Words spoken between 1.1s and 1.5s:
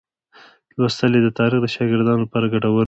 یې د